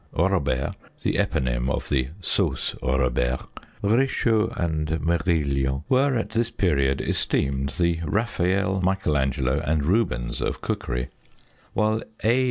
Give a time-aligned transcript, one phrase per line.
[0.13, 0.73] Robert
[1.03, 3.41] (the eponym of the sauce Robert),
[3.83, 11.07] Rechaud and Merillion were at this period esteemed the Raphael, Michelangelo and Rubens of cookery;
[11.75, 12.39] while A.